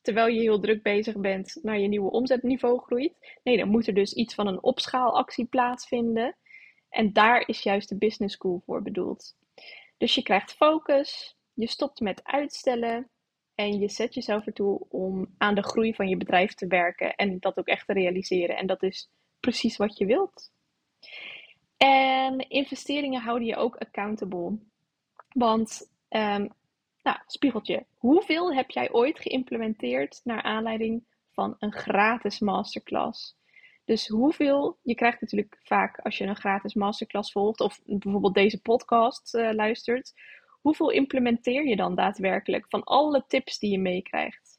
terwijl 0.00 0.26
je 0.26 0.40
heel 0.40 0.60
druk 0.60 0.82
bezig 0.82 1.16
bent, 1.18 1.58
naar 1.62 1.78
je 1.78 1.88
nieuwe 1.88 2.10
omzetniveau 2.10 2.78
groeit. 2.78 3.38
Nee, 3.42 3.56
dan 3.56 3.68
moet 3.68 3.86
er 3.86 3.94
dus 3.94 4.12
iets 4.12 4.34
van 4.34 4.46
een 4.46 4.62
opschaalactie 4.62 5.46
plaatsvinden. 5.46 6.36
En 6.88 7.12
daar 7.12 7.48
is 7.48 7.62
juist 7.62 7.88
de 7.88 7.98
business 7.98 8.34
school 8.34 8.62
voor 8.64 8.82
bedoeld. 8.82 9.36
Dus 9.96 10.14
je 10.14 10.22
krijgt 10.22 10.52
focus, 10.52 11.36
je 11.52 11.66
stopt 11.66 12.00
met 12.00 12.24
uitstellen 12.24 13.10
en 13.54 13.78
je 13.78 13.88
zet 13.88 14.14
jezelf 14.14 14.46
ertoe 14.46 14.86
om 14.88 15.34
aan 15.38 15.54
de 15.54 15.62
groei 15.62 15.94
van 15.94 16.08
je 16.08 16.16
bedrijf 16.16 16.54
te 16.54 16.66
werken 16.66 17.14
en 17.14 17.38
dat 17.38 17.58
ook 17.58 17.66
echt 17.66 17.86
te 17.86 17.92
realiseren. 17.92 18.56
En 18.56 18.66
dat 18.66 18.82
is 18.82 19.10
precies 19.40 19.76
wat 19.76 19.98
je 19.98 20.06
wilt. 20.06 20.52
En 21.76 22.48
investeringen 22.48 23.22
houden 23.22 23.48
je 23.48 23.56
ook 23.56 23.76
accountable. 23.76 24.58
Want 25.28 25.90
um, 26.08 26.52
nou, 27.10 27.22
spiegeltje. 27.26 27.86
Hoeveel 27.96 28.54
heb 28.54 28.70
jij 28.70 28.92
ooit 28.92 29.20
geïmplementeerd 29.20 30.20
naar 30.24 30.42
aanleiding 30.42 31.04
van 31.32 31.56
een 31.58 31.72
gratis 31.72 32.38
masterclass? 32.38 33.38
Dus 33.84 34.08
hoeveel, 34.08 34.78
je 34.82 34.94
krijgt 34.94 35.20
natuurlijk 35.20 35.58
vaak 35.62 35.98
als 35.98 36.18
je 36.18 36.24
een 36.24 36.36
gratis 36.36 36.74
masterclass 36.74 37.32
volgt 37.32 37.60
of 37.60 37.80
bijvoorbeeld 37.84 38.34
deze 38.34 38.60
podcast 38.60 39.34
uh, 39.34 39.52
luistert, 39.52 40.12
hoeveel 40.60 40.90
implementeer 40.90 41.66
je 41.66 41.76
dan 41.76 41.94
daadwerkelijk 41.94 42.66
van 42.68 42.84
alle 42.84 43.24
tips 43.26 43.58
die 43.58 43.70
je 43.70 43.78
meekrijgt? 43.78 44.58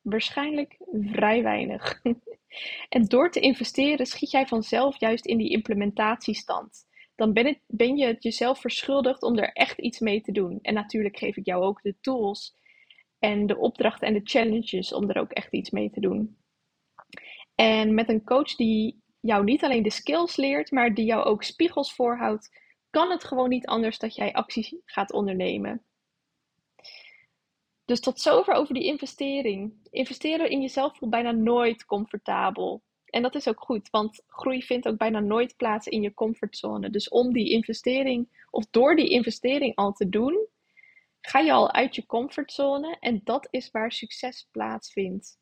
Waarschijnlijk 0.00 0.76
vrij 0.92 1.42
weinig. 1.42 2.02
en 2.96 3.04
door 3.04 3.30
te 3.30 3.40
investeren 3.40 4.06
schiet 4.06 4.30
jij 4.30 4.46
vanzelf 4.46 5.00
juist 5.00 5.26
in 5.26 5.38
die 5.38 5.50
implementatiestand 5.50 6.86
dan 7.16 7.32
ben, 7.32 7.58
ben 7.66 7.96
je 7.96 8.06
het 8.06 8.22
jezelf 8.22 8.60
verschuldigd 8.60 9.22
om 9.22 9.38
er 9.38 9.52
echt 9.52 9.78
iets 9.78 9.98
mee 9.98 10.20
te 10.20 10.32
doen. 10.32 10.58
En 10.62 10.74
natuurlijk 10.74 11.18
geef 11.18 11.36
ik 11.36 11.46
jou 11.46 11.64
ook 11.64 11.82
de 11.82 11.94
tools 12.00 12.56
en 13.18 13.46
de 13.46 13.56
opdrachten 13.56 14.08
en 14.08 14.14
de 14.14 14.20
challenges 14.24 14.92
om 14.92 15.10
er 15.10 15.20
ook 15.20 15.32
echt 15.32 15.52
iets 15.52 15.70
mee 15.70 15.90
te 15.90 16.00
doen. 16.00 16.36
En 17.54 17.94
met 17.94 18.08
een 18.08 18.24
coach 18.24 18.56
die 18.56 19.02
jou 19.20 19.44
niet 19.44 19.64
alleen 19.64 19.82
de 19.82 19.90
skills 19.90 20.36
leert, 20.36 20.70
maar 20.70 20.94
die 20.94 21.04
jou 21.04 21.24
ook 21.24 21.42
spiegels 21.42 21.94
voorhoudt, 21.94 22.60
kan 22.90 23.10
het 23.10 23.24
gewoon 23.24 23.48
niet 23.48 23.66
anders 23.66 23.98
dat 23.98 24.14
jij 24.14 24.32
actie 24.32 24.82
gaat 24.84 25.12
ondernemen. 25.12 25.84
Dus 27.84 28.00
tot 28.00 28.20
zover 28.20 28.54
over 28.54 28.74
die 28.74 28.84
investering. 28.84 29.74
Investeren 29.90 30.50
in 30.50 30.60
jezelf 30.60 30.96
voelt 30.96 31.10
bijna 31.10 31.30
nooit 31.30 31.84
comfortabel. 31.84 32.82
En 33.16 33.22
dat 33.22 33.34
is 33.34 33.48
ook 33.48 33.60
goed, 33.60 33.90
want 33.90 34.22
groei 34.26 34.62
vindt 34.62 34.88
ook 34.88 34.96
bijna 34.96 35.20
nooit 35.20 35.56
plaats 35.56 35.86
in 35.86 36.02
je 36.02 36.14
comfortzone. 36.14 36.90
Dus 36.90 37.08
om 37.08 37.32
die 37.32 37.50
investering, 37.50 38.46
of 38.50 38.66
door 38.70 38.96
die 38.96 39.08
investering 39.08 39.74
al 39.74 39.92
te 39.92 40.08
doen, 40.08 40.46
ga 41.20 41.38
je 41.38 41.52
al 41.52 41.72
uit 41.72 41.94
je 41.94 42.06
comfortzone 42.06 42.96
en 43.00 43.20
dat 43.24 43.48
is 43.50 43.70
waar 43.70 43.92
succes 43.92 44.48
plaatsvindt. 44.50 45.38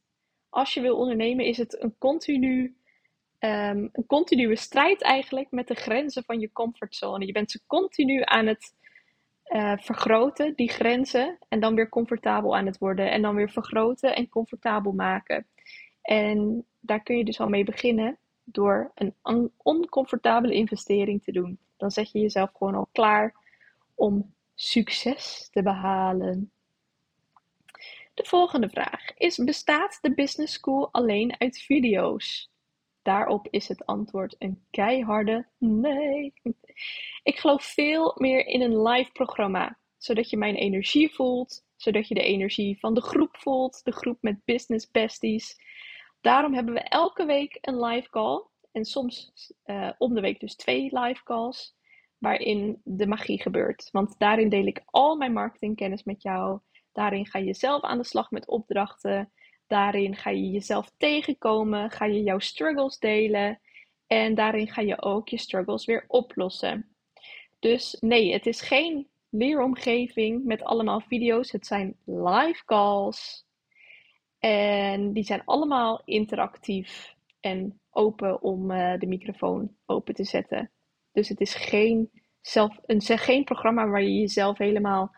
Als 0.49 0.75
je 0.75 0.81
wil 0.81 0.97
ondernemen, 0.97 1.45
is 1.45 1.57
het 1.57 1.83
een, 1.83 1.95
continu, 1.99 2.77
um, 3.39 3.89
een 3.93 4.07
continue 4.07 4.57
strijd 4.57 5.03
eigenlijk 5.03 5.51
met 5.51 5.69
de 5.69 5.75
grenzen 5.75 6.25
van 6.25 6.41
je 6.41 6.53
comfortzone. 6.53 7.27
Je 7.27 7.33
bent 7.33 7.51
ze 7.51 7.61
continu 7.67 8.21
aan 8.25 8.47
het 8.47 8.75
uh, 9.49 9.73
vergroten, 9.77 10.55
die 10.55 10.69
grenzen, 10.69 11.39
en 11.49 11.61
dan 11.61 11.75
weer 11.75 11.89
comfortabel 11.89 12.57
aan 12.57 12.67
het 12.67 12.79
worden. 12.79 13.11
En 13.11 13.23
dan 13.23 13.35
weer 13.35 13.51
vergroten 13.51 14.15
en 14.15 14.29
comfortabel 14.29 14.93
maken. 14.93 15.47
En 16.05 16.67
daar 16.81 17.03
kun 17.03 17.17
je 17.17 17.25
dus 17.25 17.41
al 17.41 17.49
mee 17.49 17.65
beginnen 17.65 18.19
door 18.45 18.93
een 19.25 19.53
oncomfortabele 19.57 20.55
investering 20.55 21.23
te 21.23 21.33
doen. 21.33 21.59
Dan 21.77 21.91
zet 21.91 22.13
je 22.13 22.21
jezelf 22.21 22.51
gewoon 22.53 22.75
al 22.75 22.89
klaar 22.93 23.35
om 23.95 24.35
succes 24.55 25.49
te 25.53 25.63
behalen. 25.63 26.51
De 28.15 28.25
volgende 28.25 28.69
vraag 28.69 29.17
is: 29.17 29.37
bestaat 29.37 29.99
de 30.01 30.15
Business 30.15 30.55
School 30.55 30.89
alleen 30.93 31.41
uit 31.41 31.59
video's? 31.59 32.51
Daarop 33.03 33.49
is 33.51 33.69
het 33.69 33.87
antwoord 33.87 34.37
een 34.39 34.65
keiharde 34.71 35.47
nee. 35.59 36.33
Ik 37.23 37.39
geloof 37.39 37.65
veel 37.65 38.15
meer 38.19 38.47
in 38.47 38.61
een 38.61 38.83
live 38.83 39.13
programma, 39.13 39.79
zodat 39.99 40.31
je 40.31 40.37
mijn 40.37 40.55
energie 40.55 41.15
voelt, 41.15 41.65
zodat 41.77 42.09
je 42.09 42.15
de 42.15 42.23
energie 42.23 42.79
van 42.79 42.95
de 42.95 43.03
groep 43.03 43.37
voelt, 43.37 43.85
de 43.85 43.93
groep 43.93 44.19
met 44.21 44.45
business 44.45 44.91
besties 44.91 45.57
Daarom 46.25 46.55
hebben 46.55 46.75
we 46.75 46.81
elke 46.81 47.25
week 47.25 47.59
een 47.61 47.85
live 47.85 48.11
call. 48.11 48.43
En 48.73 48.85
soms 48.85 49.33
uh, 49.67 49.91
om 49.99 50.15
de 50.15 50.21
week 50.21 50.41
dus 50.41 50.55
twee 50.55 50.99
live 50.99 51.23
calls. 51.25 51.75
Waarin 52.19 52.81
de 52.85 53.07
magie 53.07 53.43
gebeurt. 53.43 53.89
Want 53.93 54.19
daarin 54.19 54.49
deel 54.49 54.67
ik 54.67 54.83
al 54.87 55.17
mijn 55.17 55.33
marketingkennis 55.33 56.05
met 56.05 56.23
jou. 56.23 56.59
Daarin 56.93 57.27
ga 57.27 57.39
je 57.39 57.55
zelf 57.55 57.83
aan 57.83 57.99
de 57.99 58.05
slag 58.05 58.31
met 58.31 58.47
opdrachten. 58.47 59.33
Daarin 59.67 60.17
ga 60.17 60.31
je 60.31 60.51
jezelf 60.51 60.91
tegenkomen. 60.97 61.91
Ga 61.91 62.05
je 62.05 62.23
jouw 62.23 62.39
struggles 62.39 62.99
delen. 62.99 63.61
En 64.07 64.35
daarin 64.35 64.69
ga 64.69 64.81
je 64.83 65.03
ook 65.03 65.29
je 65.29 65.39
struggles 65.39 65.85
weer 65.85 66.05
oplossen. 66.09 66.95
Dus 67.59 67.97
nee, 68.01 68.33
het 68.33 68.47
is 68.47 68.61
geen 68.61 69.09
leeromgeving 69.29 70.45
met 70.45 70.63
allemaal 70.63 71.01
video's. 71.01 71.53
Het 71.53 71.67
zijn 71.67 71.97
live 72.05 72.65
calls 72.65 73.44
en 74.45 75.13
die 75.13 75.25
zijn 75.25 75.43
allemaal 75.45 76.03
interactief 76.05 77.15
en 77.41 77.81
open 77.91 78.43
om 78.43 78.71
uh, 78.71 78.99
de 78.99 79.07
microfoon 79.07 79.77
open 79.87 80.15
te 80.15 80.25
zetten. 80.25 80.71
Dus 81.13 81.29
het 81.29 81.41
is 81.41 81.55
geen, 81.55 82.11
zelf, 82.41 82.79
een, 82.87 83.03
geen 83.03 83.45
programma 83.45 83.89
waar 83.89 84.03
je 84.03 84.21
jezelf 84.21 84.59
helemaal 84.59 85.15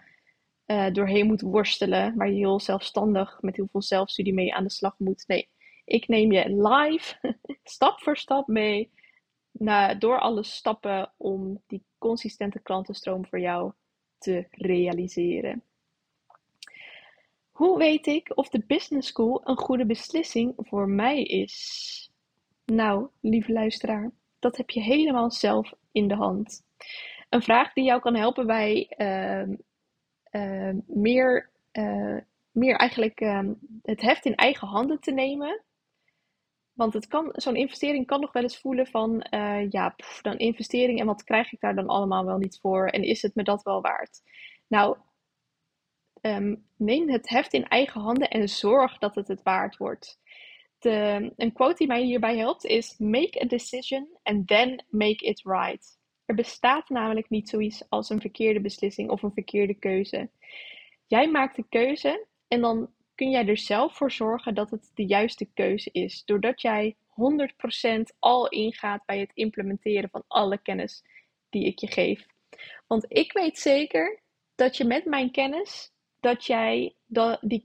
uh, 0.66 0.90
doorheen 0.92 1.26
moet 1.26 1.40
worstelen. 1.40 2.16
Waar 2.16 2.28
je 2.28 2.36
heel 2.36 2.60
zelfstandig 2.60 3.38
met 3.40 3.56
heel 3.56 3.68
veel 3.70 3.82
zelfstudie 3.82 4.34
mee 4.34 4.54
aan 4.54 4.64
de 4.64 4.70
slag 4.70 4.98
moet. 4.98 5.24
Nee, 5.26 5.48
ik 5.84 6.08
neem 6.08 6.32
je 6.32 6.68
live, 6.68 7.36
stap 7.76 8.00
voor 8.00 8.16
stap 8.16 8.46
mee 8.46 8.90
door 9.98 10.20
alle 10.20 10.42
stappen 10.42 11.12
om 11.16 11.62
die 11.66 11.84
consistente 11.98 12.60
klantenstroom 12.60 13.26
voor 13.26 13.40
jou 13.40 13.72
te 14.18 14.46
realiseren. 14.50 15.62
Hoe 17.56 17.78
weet 17.78 18.06
ik 18.06 18.32
of 18.34 18.48
de 18.48 18.64
business 18.66 19.08
school 19.08 19.40
een 19.44 19.56
goede 19.56 19.86
beslissing 19.86 20.52
voor 20.56 20.88
mij 20.88 21.22
is? 21.22 22.10
Nou, 22.64 23.08
lieve 23.20 23.52
luisteraar, 23.52 24.10
dat 24.38 24.56
heb 24.56 24.70
je 24.70 24.80
helemaal 24.80 25.30
zelf 25.30 25.72
in 25.92 26.08
de 26.08 26.14
hand. 26.14 26.62
Een 27.28 27.42
vraag 27.42 27.72
die 27.72 27.84
jou 27.84 28.00
kan 28.00 28.14
helpen 28.14 28.46
bij 28.46 28.94
uh, 28.96 29.48
uh, 30.30 30.74
meer, 30.86 31.50
uh, 31.72 32.16
meer 32.50 32.76
eigenlijk 32.76 33.20
ehm, 33.20 33.52
het 33.82 34.00
heft 34.00 34.24
in 34.24 34.34
eigen 34.34 34.68
handen 34.68 35.00
te 35.00 35.12
nemen. 35.12 35.64
Want 36.72 36.92
het 36.92 37.06
kan, 37.06 37.28
zo'n 37.32 37.56
investering 37.56 38.06
kan 38.06 38.20
nog 38.20 38.32
wel 38.32 38.42
eens 38.42 38.60
voelen 38.60 38.86
van, 38.86 39.22
eh, 39.22 39.70
ja, 39.70 39.94
dan 40.22 40.36
investering 40.38 41.00
en 41.00 41.06
wat 41.06 41.24
krijg 41.24 41.52
ik 41.52 41.60
daar 41.60 41.74
dan 41.74 41.86
allemaal 41.86 42.24
wel 42.24 42.38
niet 42.38 42.58
voor? 42.60 42.86
En 42.86 43.02
is 43.02 43.22
het 43.22 43.34
me 43.34 43.42
dat 43.42 43.62
wel 43.62 43.80
waard? 43.80 44.22
Nou, 44.66 44.96
um, 46.26 46.64
neem 46.76 47.08
het 47.08 47.28
heft 47.28 47.52
in 47.52 47.68
eigen 47.68 48.00
handen 48.00 48.30
en 48.30 48.48
zorg 48.48 48.98
dat 48.98 49.14
het 49.14 49.28
het 49.28 49.42
waard 49.42 49.76
wordt. 49.76 50.18
De, 50.78 51.32
een 51.36 51.52
quote 51.52 51.76
die 51.76 51.86
mij 51.86 52.02
hierbij 52.02 52.36
helpt 52.36 52.64
is: 52.64 52.98
Make 52.98 53.42
a 53.42 53.46
decision 53.46 54.08
and 54.22 54.46
then 54.46 54.84
make 54.90 55.24
it 55.24 55.42
right. 55.44 55.98
Er 56.24 56.34
bestaat 56.34 56.88
namelijk 56.88 57.30
niet 57.30 57.48
zoiets 57.48 57.84
als 57.88 58.10
een 58.10 58.20
verkeerde 58.20 58.60
beslissing 58.60 59.10
of 59.10 59.22
een 59.22 59.32
verkeerde 59.32 59.74
keuze. 59.74 60.30
Jij 61.06 61.30
maakt 61.30 61.56
de 61.56 61.64
keuze 61.68 62.26
en 62.48 62.60
dan 62.60 62.90
kun 63.14 63.30
jij 63.30 63.46
er 63.46 63.58
zelf 63.58 63.96
voor 63.96 64.12
zorgen 64.12 64.54
dat 64.54 64.70
het 64.70 64.90
de 64.94 65.06
juiste 65.06 65.44
keuze 65.54 65.90
is. 65.92 66.24
Doordat 66.24 66.60
jij 66.60 66.96
100% 67.08 68.02
al 68.18 68.48
ingaat 68.48 69.04
bij 69.06 69.18
het 69.18 69.30
implementeren 69.34 70.10
van 70.10 70.24
alle 70.28 70.58
kennis 70.58 71.04
die 71.48 71.64
ik 71.64 71.78
je 71.78 71.86
geef. 71.86 72.26
Want 72.86 73.04
ik 73.08 73.32
weet 73.32 73.58
zeker 73.58 74.20
dat 74.54 74.76
je 74.76 74.84
met 74.84 75.04
mijn 75.04 75.30
kennis 75.30 75.92
dat 76.20 76.44
jij 76.44 76.94
die, 77.40 77.62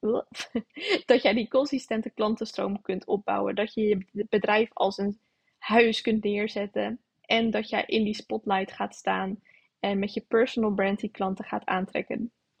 dat 1.06 1.22
jij 1.22 1.32
die 1.34 1.48
consistente 1.48 2.10
klantenstroom 2.10 2.82
kunt 2.82 3.04
opbouwen. 3.04 3.54
Dat 3.54 3.74
je 3.74 3.82
je 3.82 4.26
bedrijf 4.28 4.70
als 4.72 4.98
een 4.98 5.18
huis 5.58 6.00
kunt 6.00 6.24
neerzetten. 6.24 7.00
En 7.20 7.50
dat 7.50 7.68
jij 7.68 7.84
in 7.86 8.04
die 8.04 8.14
spotlight 8.14 8.72
gaat 8.72 8.94
staan 8.94 9.40
en 9.80 9.98
met 9.98 10.14
je 10.14 10.20
personal 10.20 10.74
brand 10.74 11.00
die 11.00 11.10
klanten 11.10 11.44
gaat 11.44 11.66
aantrekken. 11.66 12.32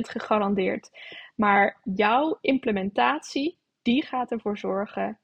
gegarandeerd. 0.00 0.90
Maar 1.34 1.80
jouw 1.94 2.38
implementatie, 2.40 3.58
die 3.82 4.04
gaat 4.04 4.30
ervoor 4.30 4.58
zorgen 4.58 5.18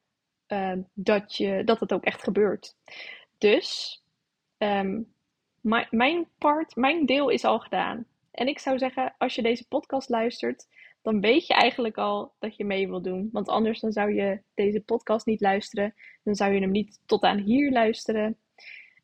uh, 0.49 0.73
dat, 0.95 1.37
je, 1.37 1.65
dat 1.65 1.81
het 1.81 1.93
ook 1.93 2.05
echt 2.05 2.23
gebeurt. 2.23 2.77
Dus 3.39 4.03
um, 4.59 5.13
mijn 5.91 6.29
part, 6.39 6.77
mijn 6.77 7.07
deel 7.07 7.29
is 7.29 7.45
al 7.45 7.59
gedaan. 7.59 8.07
En 8.39 8.49
ik 8.49 8.59
zou 8.59 8.79
zeggen, 8.79 9.15
als 9.19 9.35
je 9.35 9.43
deze 9.43 9.69
podcast 9.69 10.09
luistert, 10.09 10.67
dan 11.03 11.21
weet 11.21 11.47
je 11.47 11.55
eigenlijk 11.55 11.97
al 11.97 12.35
dat 12.39 12.57
je 12.57 12.65
mee 12.65 12.89
wil 12.89 13.03
doen. 13.03 13.29
Want 13.33 13.49
anders 13.49 13.81
dan 13.81 13.93
zou 13.93 14.15
je 14.15 14.43
deze 14.55 14.81
podcast 14.81 15.27
niet 15.27 15.41
luisteren. 15.41 15.95
Dan 16.23 16.35
zou 16.35 16.53
je 16.53 16.61
hem 16.61 16.71
niet 16.71 17.01
tot 17.07 17.23
aan 17.23 17.39
hier 17.39 17.71
luisteren. 17.73 18.39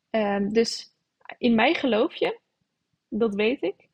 Um, 0.09 0.53
dus 0.53 0.93
in 1.37 1.55
mij 1.55 1.73
geloof 1.73 2.15
je. 2.15 2.39
Dat 3.09 3.35
weet 3.35 3.61
ik. 3.61 3.89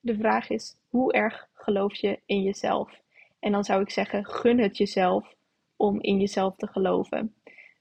De 0.00 0.16
vraag 0.16 0.50
is, 0.50 0.76
hoe 0.88 1.12
erg 1.12 1.48
geloof 1.52 1.94
je 1.94 2.20
in 2.26 2.42
jezelf? 2.42 3.00
En 3.38 3.52
dan 3.52 3.64
zou 3.64 3.82
ik 3.82 3.90
zeggen, 3.90 4.24
gun 4.24 4.58
het 4.58 4.76
jezelf 4.76 5.34
om 5.76 6.00
in 6.00 6.20
jezelf 6.20 6.56
te 6.56 6.66
geloven. 6.66 7.34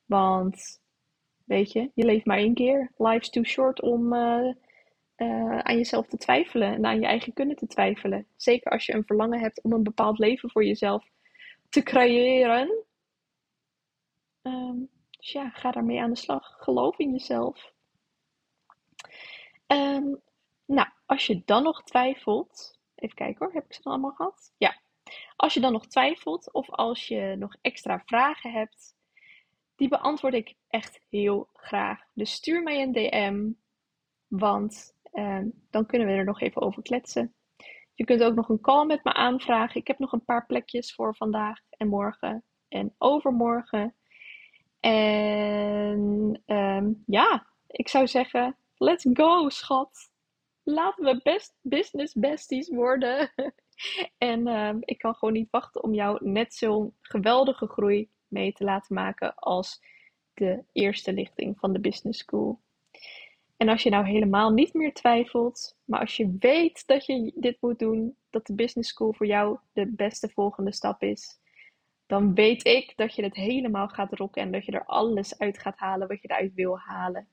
Want, 0.05 0.81
weet 1.45 1.71
je, 1.71 1.91
je 1.93 2.05
leeft 2.05 2.25
maar 2.25 2.37
één 2.37 2.53
keer. 2.53 2.91
Life's 2.97 3.29
too 3.29 3.43
short 3.43 3.81
om... 3.81 4.13
Uh, 4.13 4.53
uh, 5.17 5.59
aan 5.59 5.75
jezelf 5.75 6.07
te 6.07 6.17
twijfelen 6.17 6.73
en 6.73 6.85
aan 6.85 6.99
je 6.99 7.05
eigen 7.05 7.33
kunnen 7.33 7.55
te 7.55 7.67
twijfelen. 7.67 8.27
Zeker 8.35 8.71
als 8.71 8.85
je 8.85 8.93
een 8.93 9.05
verlangen 9.05 9.39
hebt 9.39 9.61
om 9.61 9.73
een 9.73 9.83
bepaald 9.83 10.19
leven 10.19 10.49
voor 10.49 10.65
jezelf 10.65 11.09
te 11.69 11.83
creëren. 11.83 12.83
Um, 14.41 14.89
dus 15.17 15.31
ja, 15.31 15.49
ga 15.49 15.71
daarmee 15.71 16.01
aan 16.01 16.09
de 16.09 16.17
slag. 16.17 16.55
Geloof 16.59 16.97
in 16.97 17.11
jezelf. 17.11 17.73
Um, 19.67 20.21
nou, 20.65 20.87
als 21.05 21.27
je 21.27 21.41
dan 21.45 21.63
nog 21.63 21.83
twijfelt. 21.83 22.79
Even 22.95 23.15
kijken 23.15 23.45
hoor, 23.45 23.53
heb 23.53 23.65
ik 23.65 23.73
ze 23.73 23.81
dan 23.81 23.91
allemaal 23.91 24.11
gehad? 24.11 24.53
Ja. 24.57 24.81
Als 25.35 25.53
je 25.53 25.59
dan 25.59 25.71
nog 25.71 25.87
twijfelt 25.87 26.53
of 26.53 26.69
als 26.69 27.07
je 27.07 27.35
nog 27.39 27.55
extra 27.61 28.01
vragen 28.05 28.51
hebt, 28.51 28.95
die 29.75 29.87
beantwoord 29.87 30.33
ik 30.33 30.55
echt 30.67 30.99
heel 31.09 31.49
graag. 31.53 31.99
Dus 32.13 32.33
stuur 32.33 32.63
mij 32.63 32.81
een 32.81 32.91
DM, 32.91 33.51
want 34.27 34.95
Ehm, 35.13 35.47
dan 35.69 35.85
kunnen 35.85 36.07
we 36.07 36.13
er 36.13 36.25
nog 36.25 36.41
even 36.41 36.61
over 36.61 36.81
kletsen. 36.81 37.33
Je 37.93 38.05
kunt 38.05 38.23
ook 38.23 38.35
nog 38.35 38.49
een 38.49 38.61
call 38.61 38.85
met 38.85 39.03
me 39.03 39.13
aanvragen. 39.13 39.79
Ik 39.81 39.87
heb 39.87 39.99
nog 39.99 40.11
een 40.11 40.25
paar 40.25 40.45
plekjes 40.45 40.93
voor 40.93 41.15
vandaag 41.15 41.59
en 41.69 41.87
morgen 41.87 42.43
en 42.67 42.95
overmorgen. 42.97 43.95
En 44.79 46.41
ehm, 46.45 46.91
ja, 47.05 47.47
ik 47.67 47.87
zou 47.87 48.07
zeggen, 48.07 48.57
let's 48.77 49.05
go, 49.13 49.49
schat. 49.49 50.11
Laten 50.63 51.05
we 51.05 51.19
best 51.23 51.55
business 51.61 52.13
besties 52.13 52.69
worden. 52.69 53.31
en 54.17 54.47
ehm, 54.47 54.77
ik 54.79 54.97
kan 54.97 55.15
gewoon 55.15 55.33
niet 55.33 55.51
wachten 55.51 55.83
om 55.83 55.93
jou 55.93 56.29
net 56.29 56.53
zo'n 56.53 56.95
geweldige 57.01 57.67
groei 57.67 58.09
mee 58.27 58.53
te 58.53 58.63
laten 58.63 58.95
maken 58.95 59.35
als 59.35 59.81
de 60.33 60.63
eerste 60.71 61.13
lichting 61.13 61.59
van 61.59 61.73
de 61.73 61.79
Business 61.79 62.19
School. 62.19 62.61
En 63.63 63.69
als 63.69 63.83
je 63.83 63.89
nou 63.89 64.05
helemaal 64.05 64.51
niet 64.51 64.73
meer 64.73 64.93
twijfelt, 64.93 65.77
maar 65.85 65.99
als 65.99 66.17
je 66.17 66.35
weet 66.39 66.87
dat 66.87 67.05
je 67.05 67.31
dit 67.35 67.57
moet 67.59 67.79
doen, 67.79 68.15
dat 68.29 68.45
de 68.45 68.55
business 68.55 68.89
school 68.89 69.13
voor 69.13 69.25
jou 69.25 69.57
de 69.73 69.91
beste 69.91 70.29
volgende 70.29 70.73
stap 70.73 71.01
is, 71.01 71.39
dan 72.05 72.33
weet 72.33 72.65
ik 72.65 72.93
dat 72.95 73.15
je 73.15 73.23
het 73.23 73.35
helemaal 73.35 73.87
gaat 73.87 74.13
rocken 74.13 74.41
en 74.41 74.51
dat 74.51 74.65
je 74.65 74.71
er 74.71 74.85
alles 74.85 75.37
uit 75.37 75.57
gaat 75.57 75.77
halen 75.77 76.07
wat 76.07 76.21
je 76.21 76.27
eruit 76.27 76.53
wil 76.53 76.79
halen. 76.79 77.27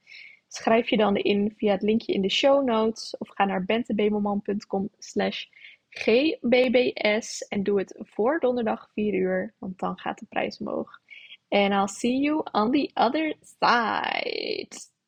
Schrijf 0.48 0.90
je 0.90 0.96
dan 0.96 1.16
in 1.16 1.54
via 1.56 1.72
het 1.72 1.82
linkje 1.82 2.12
in 2.12 2.22
de 2.22 2.30
show 2.30 2.64
notes 2.64 3.16
of 3.16 3.28
ga 3.28 3.44
naar 3.44 3.64
bentebemelman.com 3.64 4.88
slash 4.98 5.44
gbbs 5.88 7.40
en 7.48 7.62
doe 7.62 7.78
het 7.78 7.94
voor 7.98 8.40
donderdag 8.40 8.90
4 8.94 9.14
uur, 9.14 9.54
want 9.58 9.78
dan 9.78 9.98
gaat 9.98 10.18
de 10.18 10.26
prijs 10.28 10.58
omhoog. 10.58 11.00
And 11.48 11.72
I'll 11.72 11.96
see 11.98 12.20
you 12.20 12.42
on 12.52 12.70
the 12.70 12.90
other 12.94 13.34
side. 13.40 14.98